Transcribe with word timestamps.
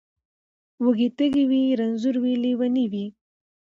وږی 0.83 1.07
تږی 1.17 1.43
وي 1.49 1.61
رنځور 1.79 2.15
وي 2.23 2.33
لېونی 2.43 2.85
وي 2.91 3.05